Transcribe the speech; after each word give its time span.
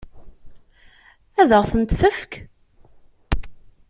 Ad 1.39 1.51
ɣ-ten-tefk? 1.61 2.31